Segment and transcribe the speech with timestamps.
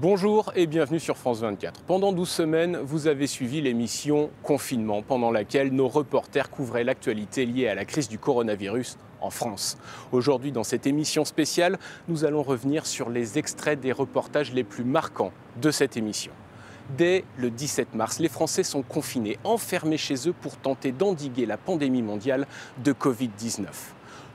[0.00, 1.82] Bonjour et bienvenue sur France 24.
[1.82, 7.68] Pendant 12 semaines, vous avez suivi l'émission Confinement, pendant laquelle nos reporters couvraient l'actualité liée
[7.68, 9.76] à la crise du coronavirus en France.
[10.10, 11.78] Aujourd'hui, dans cette émission spéciale,
[12.08, 16.32] nous allons revenir sur les extraits des reportages les plus marquants de cette émission.
[16.96, 21.58] Dès le 17 mars, les Français sont confinés, enfermés chez eux pour tenter d'endiguer la
[21.58, 22.46] pandémie mondiale
[22.82, 23.66] de Covid-19.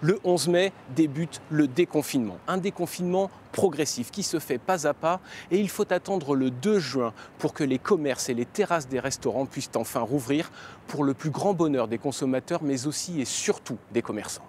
[0.02, 5.21] Le 11 mai débute le déconfinement, un déconfinement progressif qui se fait pas à pas
[5.52, 8.99] et il faut attendre le 2 juin pour que les commerces et les terrasses des
[8.99, 10.52] restaurants puissent enfin rouvrir
[10.88, 14.45] pour le plus grand bonheur des consommateurs mais aussi et surtout des commerçants.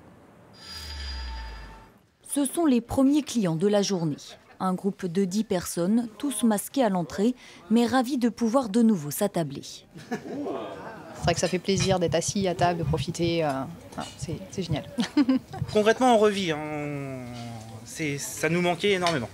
[2.28, 4.16] Ce sont les premiers clients de la journée.
[4.58, 7.34] Un groupe de 10 personnes, tous masqués à l'entrée,
[7.70, 9.62] mais ravis de pouvoir de nouveau s'attabler.
[9.62, 13.44] C'est vrai que ça fait plaisir d'être assis à table, de profiter.
[13.44, 13.62] euh,
[14.16, 14.84] c'est génial.
[15.72, 16.52] Concrètement, on revit.
[16.52, 17.24] hein.
[18.18, 19.28] Ça nous manquait énormément.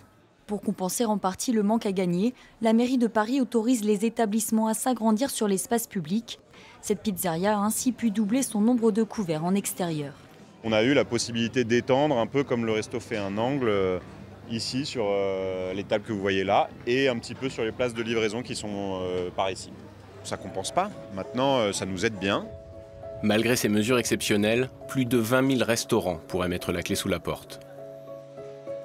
[0.47, 4.67] Pour compenser en partie le manque à gagner, la mairie de Paris autorise les établissements
[4.69, 6.39] à s'agrandir sur l'espace public.
[6.81, 10.13] Cette pizzeria a ainsi pu doubler son nombre de couverts en extérieur.
[10.65, 13.99] On a eu la possibilité d'étendre un peu comme le resto fait un angle euh,
[14.51, 17.73] ici sur euh, les tables que vous voyez là et un petit peu sur les
[17.73, 19.71] places de livraison qui sont euh, par ici.
[20.25, 20.91] Ça compense pas.
[21.15, 22.47] Maintenant, euh, ça nous aide bien.
[23.25, 27.21] Malgré ces mesures exceptionnelles, plus de 20 000 restaurants pourraient mettre la clé sous la
[27.21, 27.61] porte.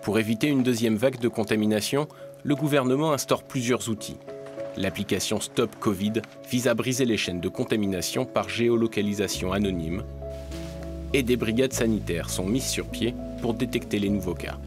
[0.04, 2.08] Pour éviter une deuxième vague de contamination,
[2.44, 4.18] le gouvernement instaure plusieurs outils.
[4.78, 6.22] L'application Stop Covid
[6.52, 10.04] vise à briser les chaînes de contamination par géolocalisation anonyme.
[11.14, 14.58] Et des brigades sanitaires sont mises sur pied pour détecter les nouveaux cas.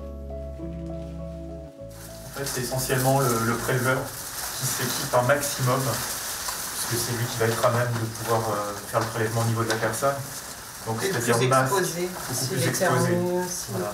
[2.45, 3.99] C'est essentiellement le, le préleveur
[4.59, 5.81] qui s'équipe un maximum,
[6.91, 9.45] puisque c'est lui qui va être à même de pouvoir euh, faire le prélèvement au
[9.45, 10.15] niveau de la personne.
[10.87, 13.11] Donc, c'est-à-dire masque, beaucoup plus exposé.
[13.71, 13.93] Voilà.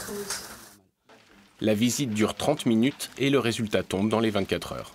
[1.60, 4.94] La visite dure 30 minutes et le résultat tombe dans les 24 heures.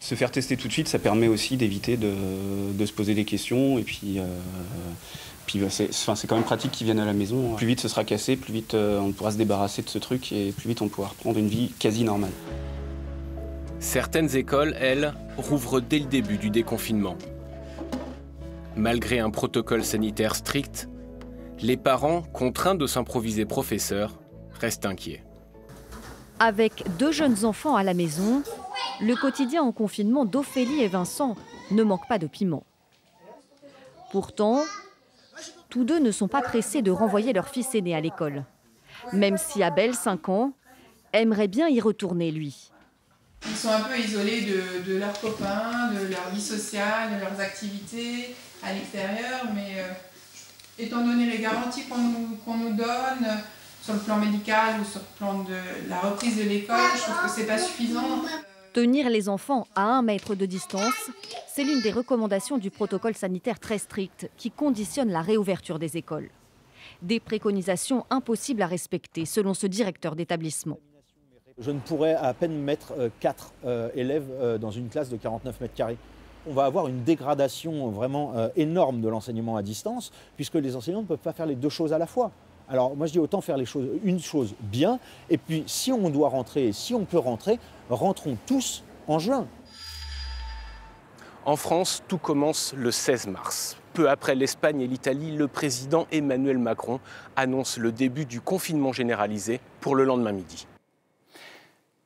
[0.00, 2.14] Se faire tester tout de suite, ça permet aussi d'éviter de,
[2.72, 3.78] de se poser des questions.
[3.78, 4.22] Et puis, euh,
[5.46, 7.54] puis bah, c'est enfin, c'est quand même pratique qu'ils viennent à la maison.
[7.56, 10.30] Plus vite ce sera cassé, plus vite euh, on pourra se débarrasser de ce truc
[10.30, 12.30] et plus vite on pourra reprendre une vie quasi normale.
[13.80, 17.16] Certaines écoles, elles, rouvrent dès le début du déconfinement.
[18.76, 20.88] Malgré un protocole sanitaire strict,
[21.60, 24.18] les parents, contraints de s'improviser professeurs,
[24.60, 25.22] restent inquiets.
[26.40, 28.42] Avec deux jeunes enfants à la maison,
[29.00, 31.36] le quotidien en confinement d'Ophélie et Vincent
[31.70, 32.64] ne manque pas de piment.
[34.10, 34.62] Pourtant,
[35.68, 38.44] tous deux ne sont pas pressés de renvoyer leur fils aîné à l'école.
[39.12, 40.52] Même si Abel, 5 ans,
[41.12, 42.70] aimerait bien y retourner, lui.
[43.46, 44.42] Ils sont un peu isolés
[44.86, 49.92] de, leurs copains, de leur vie sociale, de leurs activités à l'extérieur, mais euh,
[50.78, 53.36] étant donné les garanties qu'on nous, nous donne euh,
[53.82, 57.22] sur le plan médical ou sur le plan de la reprise de l'école, je trouve
[57.22, 58.22] que c'est pas suffisant.
[58.74, 61.10] Tenir les enfants à un mètre de distance,
[61.52, 66.30] c'est l'une des recommandations du protocole sanitaire très strict qui conditionne la réouverture des écoles.
[67.02, 70.78] Des préconisations impossibles à respecter, selon ce directeur d'établissement.
[71.60, 73.52] Je ne pourrais à peine mettre 4
[73.94, 75.98] élèves euh, dans une classe de 49 mètres carrés.
[76.48, 81.02] On va avoir une dégradation vraiment euh, énorme de l'enseignement à distance, puisque les enseignants
[81.02, 82.30] ne peuvent pas faire les deux choses à la fois.
[82.68, 86.10] Alors moi je dis autant faire les choses, une chose bien, et puis si on
[86.10, 87.58] doit rentrer, si on peut rentrer,
[87.90, 89.46] rentrons tous en juin.
[91.44, 93.78] En France, tout commence le 16 mars.
[93.94, 97.00] Peu après l'Espagne et l'Italie, le président Emmanuel Macron
[97.36, 100.66] annonce le début du confinement généralisé pour le lendemain midi.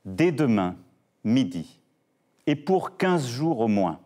[0.04, 0.76] Dès demain,
[1.22, 1.78] midi,
[2.48, 4.00] et pour 15 jours au moins,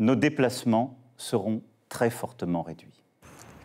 [0.00, 3.00] nos déplacements seront très fortement réduits.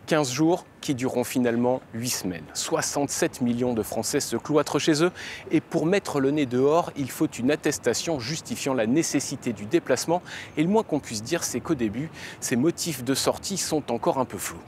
[0.05, 2.45] 15 jours qui dureront finalement 8 semaines.
[2.53, 5.11] 67 millions de Français se cloîtrent chez eux
[5.49, 10.21] et pour mettre le nez dehors, il faut une attestation justifiant la nécessité du déplacement
[10.57, 14.19] et le moins qu'on puisse dire c'est qu'au début, ces motifs de sortie sont encore
[14.19, 14.61] un peu flous.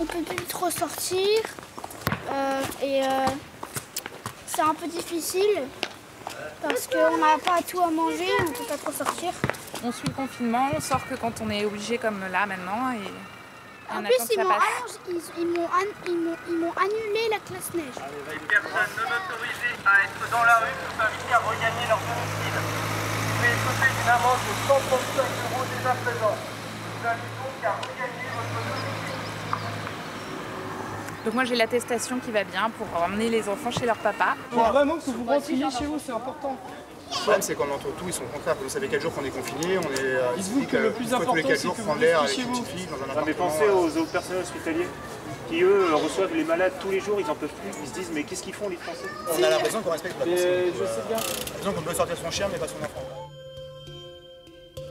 [0.00, 1.20] On peut plus trop sortir
[2.30, 3.26] euh, et euh,
[4.58, 5.62] c'est un peu difficile
[6.60, 9.30] parce qu'on n'a pas tout à manger, on ne peut pas trop sortir.
[9.84, 13.06] On suit le confinement, on sort que quand on est obligé comme là maintenant et
[13.94, 14.50] En plus, ils m'ont
[15.08, 17.94] ils- ils m'ont an- ils m'ont- ils m'ont annulé la classe neige.
[18.28, 20.74] Les personnes non autorisées à être dans la rue
[21.06, 22.58] invitées à regagner leur domicile.
[22.58, 26.34] Vous pouvez écoper d'une amende de 135 euros dès à présent.
[26.34, 29.17] Nous invitons donc à regagner votre domicile.
[31.28, 34.34] Donc moi j'ai l'attestation qui va bien pour emmener les enfants chez leur papa.
[34.50, 36.56] Il faut vraiment que vous rentriez chez vous, c'est important.
[37.10, 38.56] Le problème, c'est qu'on entend tout, ils sont contraires.
[38.62, 40.00] Vous savez quel jour qu'on est confiné, on est.
[40.00, 43.10] Euh, Dites-vous que le plus important, c'est que vous l'air avec une fille dans un
[43.10, 43.26] appartement.
[43.26, 44.86] Mais pensez aux, aux personnels hospitaliers
[45.50, 47.78] qui eux reçoivent les malades tous les jours, ils en peuvent plus.
[47.82, 49.04] Ils se disent mais qu'est-ce qu'ils font les Français?
[49.38, 50.48] On a l'impression qu'on respecte la personne.
[50.80, 51.16] Je sais bien.
[51.18, 53.04] On a l'impression qu'on peut sortir son chien mais pas son enfant.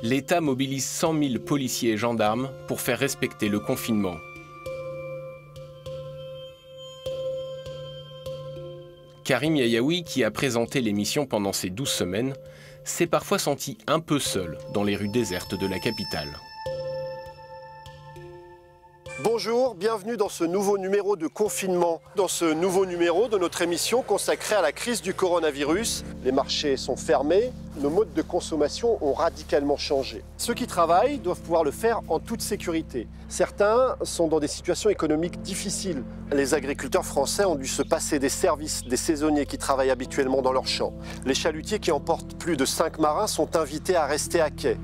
[0.04, 4.18] L'État mobilise 100 000 policiers et gendarmes pour faire respecter le confinement.
[9.28, 12.34] Karim Yayaoui, qui a présenté l'émission pendant ces 12 semaines,
[12.86, 16.30] s'est parfois senti un peu seul dans les rues désertes de la capitale.
[19.24, 22.02] Bonjour, bienvenue dans ce nouveau numéro de confinement.
[22.16, 26.78] Dans ce nouveau numéro de notre émission consacrée à la crise du coronavirus, les marchés
[26.78, 30.24] sont fermés, nos modes de consommation ont radicalement changé.
[30.38, 33.08] Ceux qui travaillent doivent pouvoir le faire en toute sécurité.
[33.28, 36.04] Certains sont dans des situations économiques difficiles.
[36.32, 40.54] Les agriculteurs français ont dû se passer des services des saisonniers qui travaillent habituellement dans
[40.54, 40.94] leurs champs.
[41.26, 44.78] Les chalutiers qui emportent plus de 5 marins sont invités à rester à quai.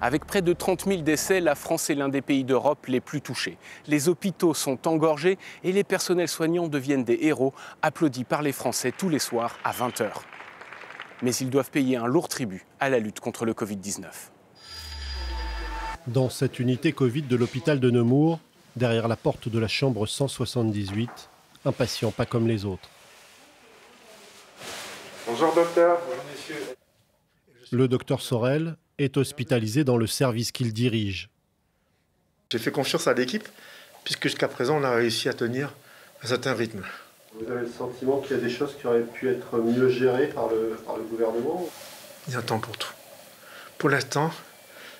[0.00, 3.22] Avec près de 30 000 décès, la France est l'un des pays d'Europe les plus
[3.22, 3.56] touchés.
[3.86, 8.92] Les hôpitaux sont engorgés et les personnels soignants deviennent des héros, applaudis par les Français
[8.96, 10.10] tous les soirs à 20h.
[11.22, 14.04] Mais ils doivent payer un lourd tribut à la lutte contre le Covid-19.
[16.08, 18.38] Dans cette unité Covid de l'hôpital de Nemours,
[18.76, 21.30] derrière la porte de la chambre 178,
[21.64, 22.90] un patient pas comme les autres.
[25.26, 25.98] Bonjour docteur.
[26.06, 26.76] Bonjour messieurs.
[27.72, 31.28] Le docteur Sorel est hospitalisé dans le service qu'il dirige.
[32.50, 33.48] J'ai fait confiance à l'équipe,
[34.04, 35.74] puisque jusqu'à présent, on a réussi à tenir
[36.22, 36.82] un certain rythme.
[37.34, 40.28] Vous avez le sentiment qu'il y a des choses qui auraient pu être mieux gérées
[40.28, 41.68] par le, par le gouvernement
[42.28, 42.92] Il y a un temps pour tout.
[43.78, 44.30] Pour l'instant,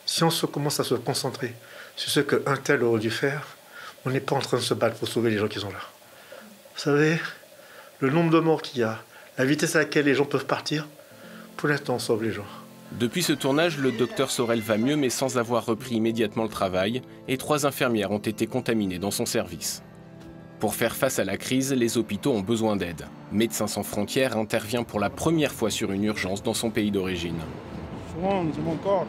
[0.04, 1.54] si on se commence à se concentrer
[1.94, 3.56] sur ce qu'un tel aurait dû faire,
[4.04, 5.81] on n'est pas en train de se battre pour sauver les gens qui sont là.
[6.75, 7.19] Vous savez,
[8.00, 9.02] le nombre de morts qu'il y a,
[9.38, 10.87] la vitesse à laquelle les gens peuvent partir,
[11.56, 12.46] pour l'instant, on sauve les gens.
[12.93, 17.03] Depuis ce tournage, le docteur Sorel va mieux mais sans avoir repris immédiatement le travail
[17.29, 19.83] et trois infirmières ont été contaminées dans son service.
[20.61, 23.06] Pour faire face à la crise, les hôpitaux ont besoin d'aide.
[23.33, 27.37] Médecins sans frontières intervient pour la première fois sur une urgence dans son pays d'origine.
[28.15, 29.06] Souvent, c'est mon corps.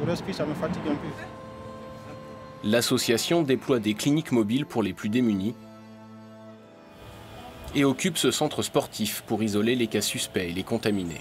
[0.00, 1.08] Le respire, ça me fatigue un peu.
[2.62, 5.54] L'association déploie des cliniques mobiles pour les plus démunis
[7.74, 11.20] et occupe ce centre sportif pour isoler les cas suspects et les contaminés.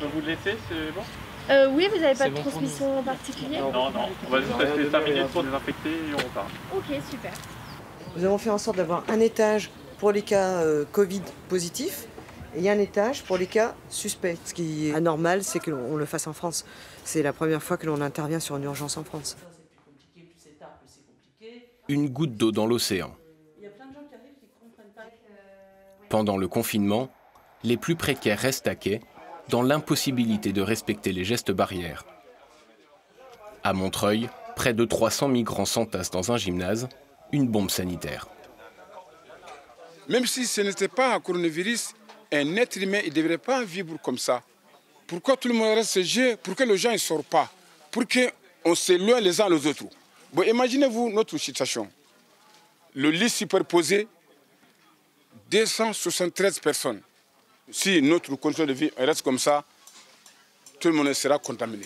[0.00, 1.02] Donc vous le laissez, c'est bon
[1.50, 4.90] euh, Oui, vous n'avez pas de transmission en particulier Non, non, on va juste rester
[4.90, 6.48] 5 minutes pour désinfecter et on repart.
[6.76, 7.32] Ok, super.
[8.16, 12.06] Nous avons fait en sorte d'avoir un étage pour les cas euh, Covid positifs
[12.54, 14.38] et un étage pour les cas suspects.
[14.44, 16.64] Ce qui est anormal, c'est qu'on le fasse en France.
[17.04, 19.36] C'est la première fois que l'on intervient sur une urgence en France.
[21.88, 23.16] Une goutte d'eau dans l'océan.
[26.08, 27.10] Pendant le confinement,
[27.64, 29.00] les plus précaires restent à quai
[29.48, 32.04] dans l'impossibilité de respecter les gestes barrières.
[33.64, 36.88] À Montreuil, près de 300 migrants s'entassent dans un gymnase,
[37.32, 38.28] une bombe sanitaire.
[40.08, 41.94] Même si ce n'était pas un coronavirus,
[42.32, 44.42] un être humain ne devrait pas vivre comme ça.
[45.06, 47.50] Pourquoi tout le monde reste chez Pourquoi les gens ne sortent pas?
[47.90, 49.84] Pour qu'on s'éloigne les uns les autres?
[50.32, 51.88] Bon, imaginez-vous notre situation.
[52.94, 54.06] Le lit superposé,
[55.50, 57.00] 273 personnes.
[57.70, 59.64] Si notre condition de vie reste comme ça,
[60.80, 61.84] tout le monde sera contaminé.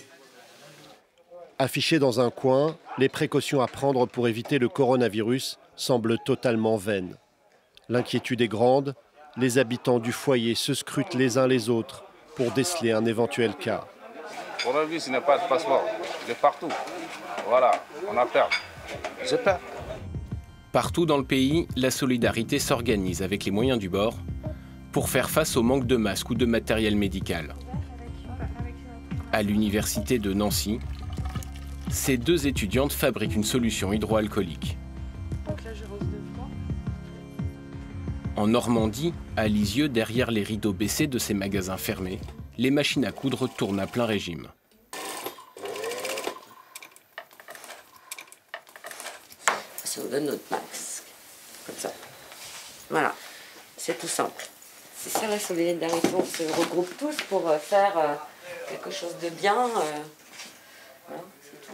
[1.58, 7.16] Affichés dans un coin, les précautions à prendre pour éviter le coronavirus semblent totalement vaines.
[7.88, 8.94] L'inquiétude est grande,
[9.36, 12.04] les habitants du foyer se scrutent les uns les autres
[12.36, 13.84] pour déceler un éventuel cas.
[14.58, 15.84] Le coronavirus n'a pas de passeport,
[16.26, 16.68] il est partout.
[17.48, 17.72] Voilà,
[18.08, 18.48] on a peur.
[19.28, 19.58] J'ai peur.
[20.70, 24.14] Partout dans le pays, la solidarité s'organise avec les moyens du bord
[24.92, 27.54] pour faire face au manque de masques ou de matériel médical.
[29.32, 30.78] À l'université de Nancy,
[31.90, 34.76] ces deux étudiantes fabriquent une solution hydroalcoolique.
[38.36, 42.20] En Normandie, à Lisieux, derrière les rideaux baissés de ces magasins fermés,
[42.58, 44.48] les machines à coudre tournent à plein régime.
[50.04, 51.04] On donne notre masque,
[51.66, 51.92] comme ça.
[52.90, 53.14] Voilà,
[53.76, 54.48] c'est tout simple.
[55.02, 58.14] C'est ça la solidarité, on se regroupe tous pour euh, faire euh,
[58.68, 59.56] quelque chose de bien.
[59.56, 59.98] euh,
[61.08, 61.72] voilà, c'est tout.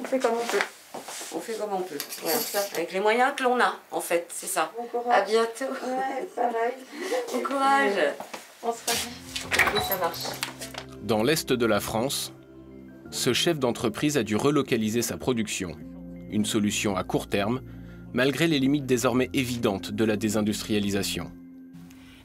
[0.00, 0.64] On fait comme on peut.
[1.36, 1.98] On fait comme on peut.
[2.20, 2.36] Voilà.
[2.74, 4.72] Avec les moyens que l'on a, en fait, c'est ça.
[5.08, 5.66] À bientôt.
[5.66, 6.74] Ouais, pareil.
[7.32, 7.92] Bon courage.
[8.64, 9.72] On se revoit.
[9.74, 10.24] Oui, ça marche.
[11.04, 12.32] Dans l'est de la France,
[13.12, 15.76] ce chef d'entreprise a dû relocaliser sa production.
[16.30, 17.62] Une solution à court terme,
[18.12, 21.30] malgré les limites désormais évidentes de la désindustrialisation.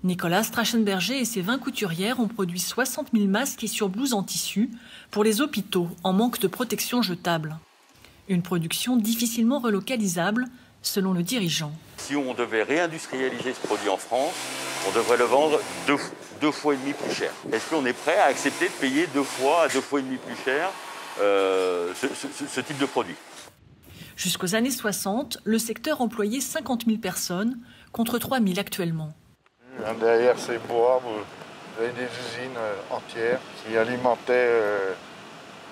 [0.08, 4.72] Nicolas Strachenberger et ses 20 couturières ont produit 60 000 masques et surblouses en tissu
[5.12, 7.58] pour les hôpitaux en manque de protection jetable.
[8.30, 10.46] Une production difficilement relocalisable,
[10.82, 11.74] selon le dirigeant.
[11.98, 14.34] Si on devait réindustrialiser ce produit en France,
[14.88, 15.98] on devrait le vendre deux,
[16.40, 17.34] deux fois et demi plus cher.
[17.52, 20.18] Est-ce qu'on est prêt à accepter de payer deux fois à deux fois et demi
[20.18, 20.72] plus cher
[21.20, 22.08] euh, ce,
[22.48, 23.16] ce type de produit?
[24.16, 27.60] Jusqu'aux années 60, le secteur employait 50 000 personnes
[27.92, 29.14] contre 3 000 actuellement.
[30.00, 34.94] Derrière ces bois, vous avez des usines euh, entières qui alimentaient euh,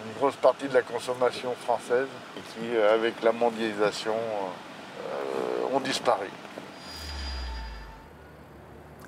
[0.06, 2.08] une grosse partie de la consommation française
[2.38, 4.16] et qui, euh, avec la mondialisation,
[5.74, 6.28] ont disparu.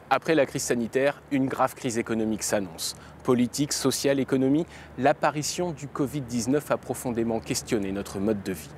[0.09, 2.95] Après la crise sanitaire, une grave crise économique s'annonce.
[3.23, 4.65] Politique, sociale, économie,
[4.97, 8.69] l'apparition du Covid-19 a profondément questionné notre mode de vie.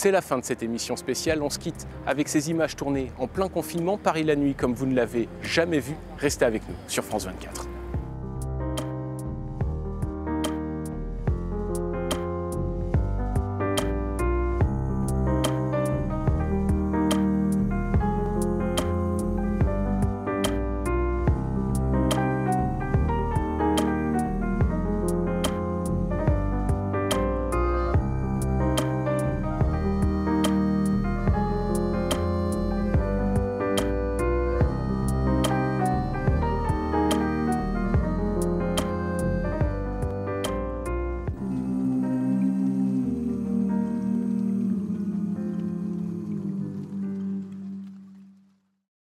[0.00, 1.42] C'est la fin de cette émission spéciale.
[1.42, 4.86] On se quitte avec ces images tournées en plein confinement, Paris la nuit, comme vous
[4.86, 5.96] ne l'avez jamais vu.
[6.18, 7.77] Restez avec nous sur France 24.